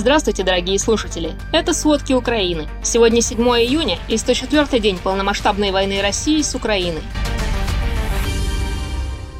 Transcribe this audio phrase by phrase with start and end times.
[0.00, 1.34] Здравствуйте, дорогие слушатели!
[1.52, 2.66] Это «Сводки Украины».
[2.82, 7.02] Сегодня 7 июня и 104-й день полномасштабной войны России с Украиной.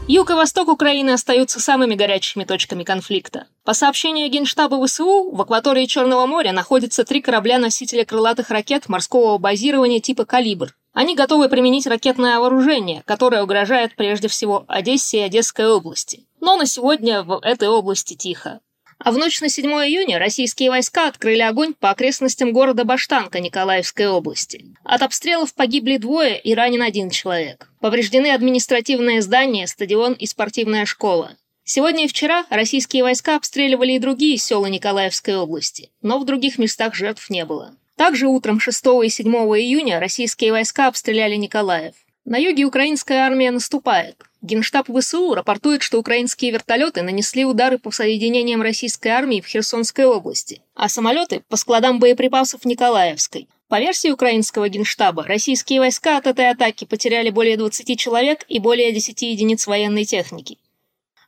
[0.06, 3.46] Юг и восток Украины остаются самыми горячими точками конфликта.
[3.64, 10.00] По сообщению Генштаба ВСУ, в акватории Черного моря находятся три корабля-носителя крылатых ракет морского базирования
[10.00, 10.76] типа «Калибр».
[10.92, 16.26] Они готовы применить ракетное вооружение, которое угрожает прежде всего Одессе и Одесской области.
[16.38, 18.60] Но на сегодня в этой области тихо.
[19.02, 24.06] А в ночь на 7 июня российские войска открыли огонь по окрестностям города Баштанка Николаевской
[24.06, 24.66] области.
[24.84, 27.70] От обстрелов погибли двое и ранен один человек.
[27.80, 31.34] Повреждены административное здание, стадион и спортивная школа.
[31.64, 36.94] Сегодня и вчера российские войска обстреливали и другие села Николаевской области, но в других местах
[36.94, 37.74] жертв не было.
[37.96, 41.94] Также утром 6 и 7 июня российские войска обстреляли Николаев.
[42.26, 44.16] На юге украинская армия наступает.
[44.42, 50.62] Генштаб ВСУ рапортует, что украинские вертолеты нанесли удары по соединениям российской армии в Херсонской области,
[50.74, 53.48] а самолеты– по складам боеприпасов Николаевской.
[53.68, 58.92] По версии украинского генштаба, российские войска от этой атаки потеряли более 20 человек и более
[58.92, 60.58] 10 единиц военной техники.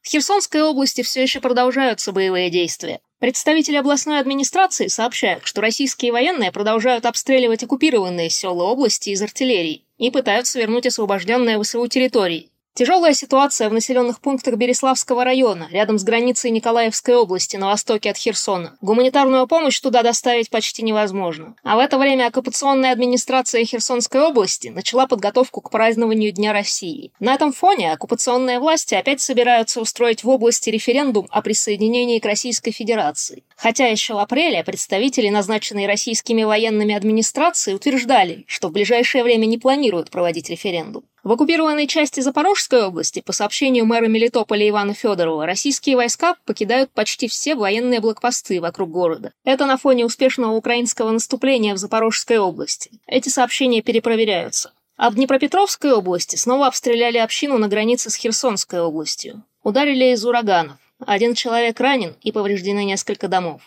[0.01, 3.01] В Херсонской области все еще продолжаются боевые действия.
[3.21, 10.11] Представители областной администрации сообщают, что российские военные продолжают обстреливать оккупированные села области из артиллерии и
[10.11, 12.49] пытаются вернуть освобожденные ВСУ территории.
[12.75, 18.17] Тяжелая ситуация в населенных пунктах Береславского района, рядом с границей Николаевской области, на востоке от
[18.17, 18.79] Херсона.
[18.81, 21.55] Гуманитарную помощь туда доставить почти невозможно.
[21.63, 27.13] А в это время оккупационная администрация Херсонской области начала подготовку к празднованию Дня России.
[27.21, 32.71] На этом фоне оккупационные власти опять собираются устроить в области референдум о присоединении к Российской
[32.71, 33.45] Федерации.
[33.55, 39.59] Хотя еще в апреле представители, назначенные российскими военными администрацией, утверждали, что в ближайшее время не
[39.59, 41.05] планируют проводить референдум.
[41.25, 47.29] В оккупированной части Запорожской области, по сообщению мэра Мелитополя Ивана Федорова, российские войска покидают почти
[47.29, 49.33] все военные блокпосты вокруг города.
[49.45, 52.91] Это на фоне успешного украинского наступления в Запорожской области.
[53.07, 54.73] Эти сообщения перепроверяются.
[54.97, 59.45] А в Днепропетровской области снова обстреляли общину на границе с Херсонской областью.
[59.63, 60.79] Ударили из ураганов.
[61.07, 63.63] Один человек ранен и повреждены несколько домов.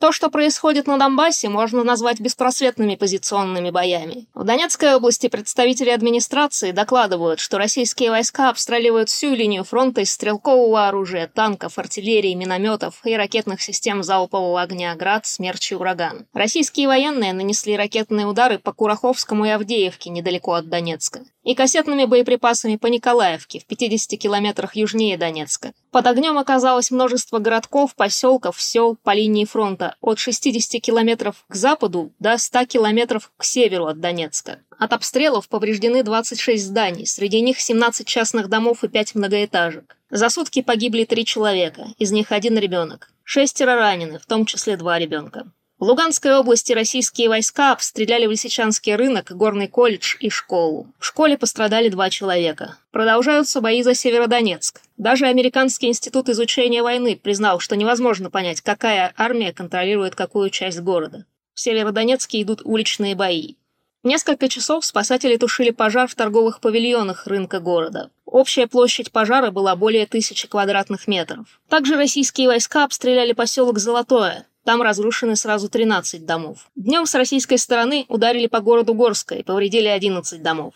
[0.00, 4.26] То, что происходит на Донбассе, можно назвать беспросветными позиционными боями.
[4.34, 10.88] В Донецкой области представители администрации докладывают, что российские войска обстреливают всю линию фронта из стрелкового
[10.88, 16.26] оружия, танков, артиллерии, минометов и ракетных систем залпового огня «Град», «Смерч» и «Ураган».
[16.34, 22.76] Российские военные нанесли ракетные удары по Кураховскому и Авдеевке, недалеко от Донецка и кассетными боеприпасами
[22.76, 25.72] по Николаевке в 50 километрах южнее Донецка.
[25.90, 32.12] Под огнем оказалось множество городков, поселков, сел по линии фронта от 60 километров к западу
[32.18, 34.60] до 100 километров к северу от Донецка.
[34.78, 39.96] От обстрелов повреждены 26 зданий, среди них 17 частных домов и 5 многоэтажек.
[40.10, 43.10] За сутки погибли три человека, из них один ребенок.
[43.22, 45.46] Шестеро ранены, в том числе два ребенка.
[45.84, 50.86] В Луганской области российские войска обстреляли Лисичанский рынок, горный колледж и школу.
[50.98, 52.78] В школе пострадали два человека.
[52.90, 54.80] Продолжаются бои за Северодонецк.
[54.96, 61.26] Даже Американский институт изучения войны признал, что невозможно понять, какая армия контролирует какую часть города.
[61.52, 63.56] В Северодонецке идут уличные бои.
[64.02, 68.10] Несколько часов спасатели тушили пожар в торговых павильонах рынка города.
[68.24, 71.60] Общая площадь пожара была более тысячи квадратных метров.
[71.68, 76.70] Также российские войска обстреляли поселок Золотое, там разрушены сразу 13 домов.
[76.74, 80.74] Днем с российской стороны ударили по городу Горска и повредили 11 домов.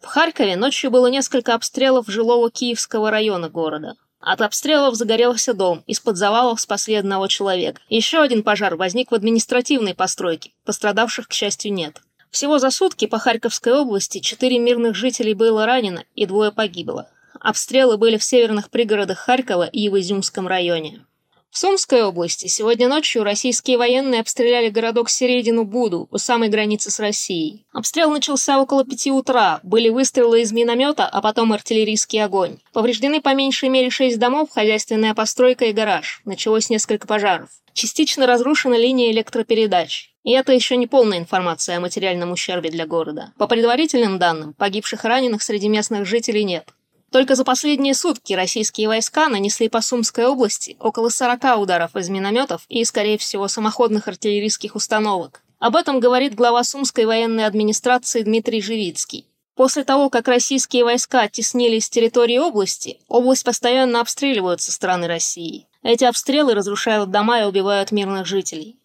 [0.00, 3.94] В Харькове ночью было несколько обстрелов жилого Киевского района города.
[4.20, 7.80] От обстрелов загорелся дом, из-под завалов спасли одного человека.
[7.88, 12.00] Еще один пожар возник в административной постройке, пострадавших, к счастью, нет.
[12.30, 17.08] Всего за сутки по Харьковской области четыре мирных жителей было ранено и двое погибло.
[17.40, 21.06] Обстрелы были в северных пригородах Харькова и в Изюмском районе.
[21.50, 27.00] В Сумской области сегодня ночью российские военные обстреляли городок Середину Буду у самой границы с
[27.00, 27.66] Россией.
[27.72, 32.58] Обстрел начался около пяти утра, были выстрелы из миномета, а потом артиллерийский огонь.
[32.72, 36.20] Повреждены по меньшей мере шесть домов, хозяйственная постройка и гараж.
[36.24, 37.48] Началось несколько пожаров.
[37.72, 40.10] Частично разрушена линия электропередач.
[40.24, 43.32] И это еще не полная информация о материальном ущербе для города.
[43.38, 46.68] По предварительным данным, погибших и раненых среди местных жителей нет.
[47.10, 52.64] Только за последние сутки российские войска нанесли по Сумской области около 40 ударов из минометов
[52.68, 55.42] и, скорее всего, самоходных артиллерийских установок.
[55.58, 59.26] Об этом говорит глава Сумской военной администрации Дмитрий Живицкий.
[59.56, 65.66] После того, как российские войска оттеснили с территории области, область постоянно обстреливают со стороны России.
[65.82, 68.78] Эти обстрелы разрушают дома и убивают мирных жителей.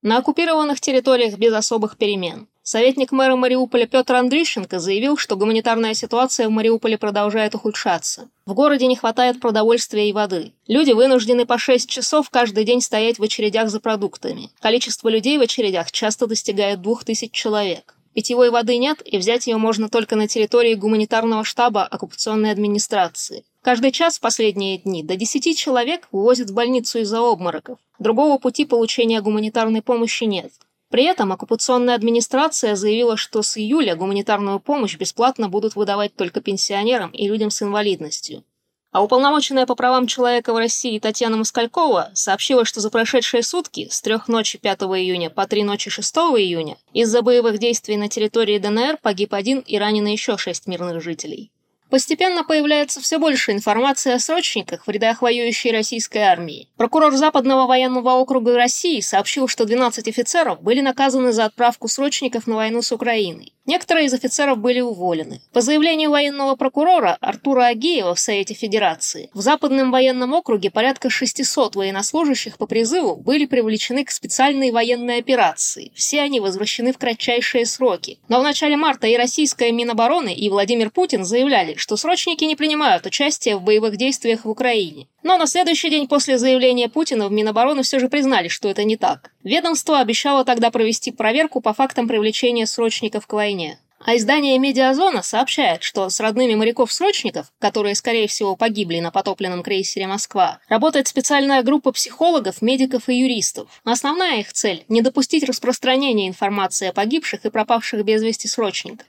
[0.00, 2.48] На оккупированных территориях без особых перемен.
[2.66, 8.30] Советник мэра Мариуполя Петр Андрющенко заявил, что гуманитарная ситуация в Мариуполе продолжает ухудшаться.
[8.46, 10.54] В городе не хватает продовольствия и воды.
[10.66, 14.48] Люди вынуждены по 6 часов каждый день стоять в очередях за продуктами.
[14.62, 17.96] Количество людей в очередях часто достигает 2000 человек.
[18.14, 23.44] Питьевой воды нет, и взять ее можно только на территории гуманитарного штаба оккупационной администрации.
[23.60, 27.76] Каждый час в последние дни до 10 человек вывозят в больницу из-за обмороков.
[27.98, 30.52] Другого пути получения гуманитарной помощи нет.
[30.94, 37.10] При этом оккупационная администрация заявила, что с июля гуманитарную помощь бесплатно будут выдавать только пенсионерам
[37.10, 38.44] и людям с инвалидностью.
[38.92, 44.00] А уполномоченная по правам человека в России Татьяна Москалькова сообщила, что за прошедшие сутки с
[44.02, 48.98] трех ночи 5 июня по три ночи 6 июня из-за боевых действий на территории ДНР
[49.02, 51.50] погиб один и ранены еще шесть мирных жителей.
[51.94, 56.68] Постепенно появляется все больше информации о срочниках в рядах воюющей российской армии.
[56.76, 62.56] Прокурор Западного военного округа России сообщил, что 12 офицеров были наказаны за отправку срочников на
[62.56, 63.54] войну с Украиной.
[63.66, 65.40] Некоторые из офицеров были уволены.
[65.54, 71.74] По заявлению военного прокурора Артура Агеева в Совете Федерации, в Западном военном округе порядка 600
[71.74, 75.92] военнослужащих по призыву были привлечены к специальной военной операции.
[75.94, 78.18] Все они возвращены в кратчайшие сроки.
[78.28, 83.04] Но в начале марта и российская Минобороны, и Владимир Путин заявляли, что срочники не принимают
[83.04, 85.06] участие в боевых действиях в Украине.
[85.22, 88.96] Но на следующий день после заявления Путина в Минобороны все же признали, что это не
[88.96, 89.32] так.
[89.42, 93.78] Ведомство обещало тогда провести проверку по фактам привлечения срочников к войне.
[93.98, 100.06] А издание «Медиазона» сообщает, что с родными моряков-срочников, которые, скорее всего, погибли на потопленном крейсере
[100.06, 103.68] «Москва», работает специальная группа психологов, медиков и юристов.
[103.84, 109.06] Основная их цель– не допустить распространения информации о погибших и пропавших без вести срочниках.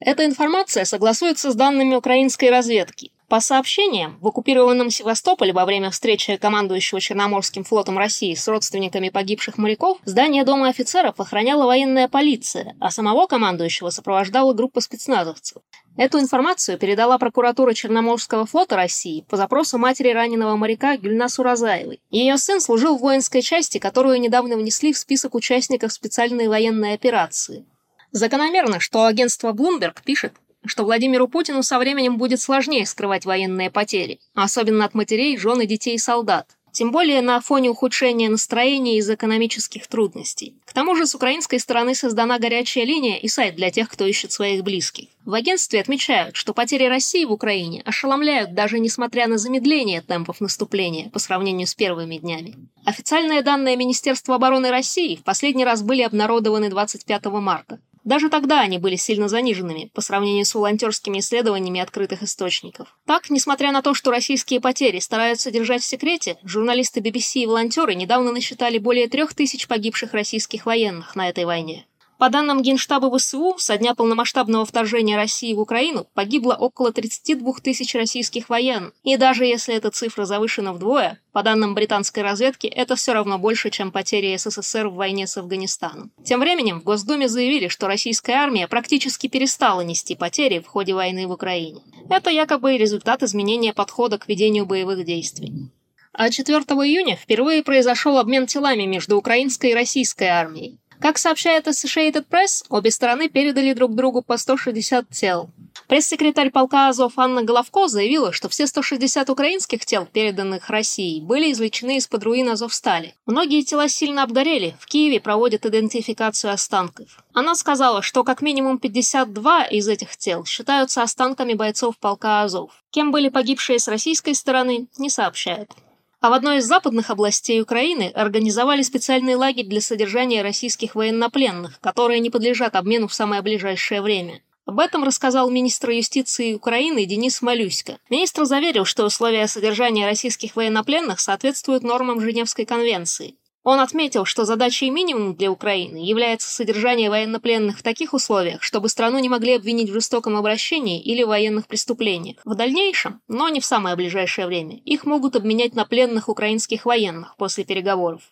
[0.00, 3.10] Эта информация согласуется с данными украинской разведки.
[3.28, 9.58] По сообщениям, в оккупированном Севастополе во время встречи командующего Черноморским флотом России с родственниками погибших
[9.58, 15.60] моряков здание Дома офицеров охраняла военная полиция, а самого командующего сопровождала группа спецназовцев.
[15.98, 22.00] Эту информацию передала прокуратура Черноморского флота России по запросу матери раненого моряка Гюльнас Уразаевой.
[22.08, 27.66] Ее сын служил в воинской части, которую недавно внесли в список участников специальной военной операции.
[28.12, 30.32] Закономерно, что агентство Bloomberg пишет,
[30.64, 35.66] что Владимиру Путину со временем будет сложнее скрывать военные потери, особенно от матерей, жен и
[35.66, 36.48] детей солдат.
[36.70, 40.54] Тем более на фоне ухудшения настроения из экономических трудностей.
[40.64, 44.32] К тому же с украинской стороны создана горячая линия и сайт для тех, кто ищет
[44.32, 45.08] своих близких.
[45.24, 51.10] В агентстве отмечают, что потери России в Украине ошеломляют даже несмотря на замедление темпов наступления
[51.10, 52.54] по сравнению с первыми днями.
[52.84, 57.80] Официальные данные Министерства обороны России в последний раз были обнародованы 25 марта.
[58.08, 62.96] Даже тогда они были сильно заниженными по сравнению с волонтерскими исследованиями открытых источников.
[63.04, 67.94] Так, несмотря на то, что российские потери стараются держать в секрете, журналисты BBC и волонтеры
[67.94, 71.84] недавно насчитали более трех тысяч погибших российских военных на этой войне.
[72.18, 77.94] По данным Генштаба ВСУ, со дня полномасштабного вторжения России в Украину погибло около 32 тысяч
[77.94, 78.92] российских военных.
[79.04, 83.70] И даже если эта цифра завышена вдвое, по данным британской разведки, это все равно больше,
[83.70, 86.10] чем потери СССР в войне с Афганистаном.
[86.24, 91.28] Тем временем в Госдуме заявили, что российская армия практически перестала нести потери в ходе войны
[91.28, 91.82] в Украине.
[92.10, 95.70] Это якобы результат изменения подхода к ведению боевых действий.
[96.12, 100.80] А 4 июня впервые произошел обмен телами между украинской и российской армией.
[101.00, 105.48] Как сообщает Associated Press, обе стороны передали друг другу по 160 тел.
[105.86, 111.96] Пресс-секретарь полка Азов Анна Головко заявила, что все 160 украинских тел, переданных России, были извлечены
[111.98, 113.14] из-под руин Азовстали.
[113.26, 117.22] Многие тела сильно обгорели, в Киеве проводят идентификацию останков.
[117.32, 122.72] Она сказала, что как минимум 52 из этих тел считаются останками бойцов полка Азов.
[122.90, 125.70] Кем были погибшие с российской стороны, не сообщает.
[126.20, 132.18] А в одной из западных областей Украины организовали специальный лагерь для содержания российских военнопленных, которые
[132.18, 134.42] не подлежат обмену в самое ближайшее время.
[134.66, 137.98] Об этом рассказал министр юстиции Украины Денис Малюська.
[138.10, 143.36] Министр заверил, что условия содержания российских военнопленных соответствуют нормам Женевской конвенции.
[143.70, 149.18] Он отметил, что задачей минимум для Украины является содержание военнопленных в таких условиях, чтобы страну
[149.18, 152.38] не могли обвинить в жестоком обращении или военных преступлениях.
[152.46, 157.36] В дальнейшем, но не в самое ближайшее время, их могут обменять на пленных украинских военных
[157.36, 158.22] после переговоров.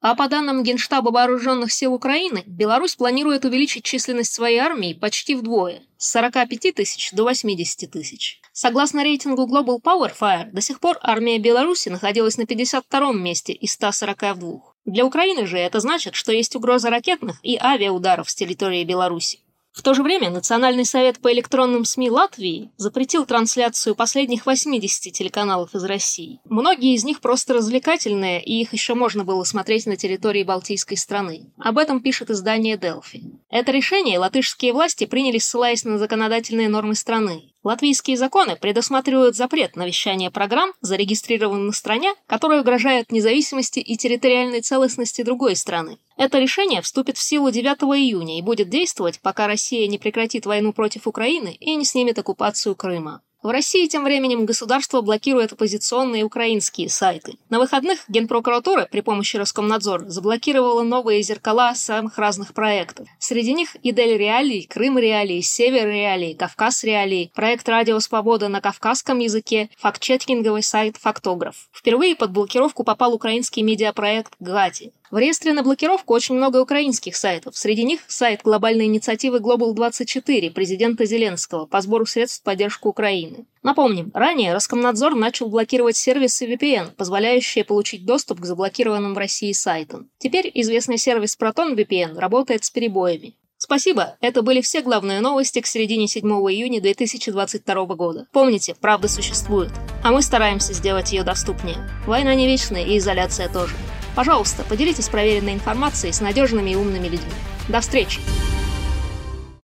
[0.00, 5.82] А по данным Генштаба Вооруженных сил Украины, Беларусь планирует увеличить численность своей армии почти вдвое–
[5.96, 8.40] с 45 тысяч до 80 тысяч.
[8.52, 13.72] Согласно рейтингу Global Power Fire, до сих пор армия Беларуси находилась на 52-м месте из
[13.72, 14.67] 142.
[14.88, 19.40] Для Украины же это значит, что есть угроза ракетных и авиаударов с территории Беларуси.
[19.70, 25.74] В то же время Национальный совет по электронным СМИ Латвии запретил трансляцию последних 80 телеканалов
[25.74, 26.40] из России.
[26.46, 31.52] Многие из них просто развлекательные, и их еще можно было смотреть на территории Балтийской страны.
[31.58, 33.37] Об этом пишет издание Delphi.
[33.50, 37.54] Это решение латышские власти приняли, ссылаясь на законодательные нормы страны.
[37.64, 44.60] Латвийские законы предусматривают запрет на вещание программ, зарегистрированных на стране, которые угрожают независимости и территориальной
[44.60, 45.98] целостности другой страны.
[46.16, 47.66] Это решение вступит в силу 9
[47.98, 52.76] июня и будет действовать, пока Россия не прекратит войну против Украины и не снимет оккупацию
[52.76, 53.22] Крыма.
[53.40, 57.34] В России тем временем государство блокирует оппозиционные украинские сайты.
[57.50, 63.06] На выходных Генпрокуратура при помощи Роскомнадзора заблокировала новые зеркала самых разных проектов.
[63.20, 69.20] Среди них Идель Реалии, Крым Реалии, Север Реалии, Кавказ Реалии, проект Радио Свобода на кавказском
[69.20, 71.68] языке, фактчекинговый сайт Фактограф.
[71.72, 74.92] Впервые под блокировку попал украинский медиапроект Гати.
[75.10, 77.56] В реестре на блокировку очень много украинских сайтов.
[77.56, 83.46] Среди них сайт глобальной инициативы Global24 президента Зеленского по сбору средств в поддержку Украины.
[83.62, 90.10] Напомним, ранее Роскомнадзор начал блокировать сервисы VPN, позволяющие получить доступ к заблокированным в России сайтам.
[90.18, 93.34] Теперь известный сервис Proton VPN работает с перебоями.
[93.56, 98.28] Спасибо, это были все главные новости к середине 7 июня 2022 года.
[98.32, 99.72] Помните, правда существует,
[100.04, 101.76] а мы стараемся сделать ее доступнее.
[102.06, 103.74] Война не вечная и изоляция тоже.
[104.18, 107.30] Пожалуйста, поделитесь проверенной информацией с надежными и умными людьми.
[107.68, 108.18] До встречи!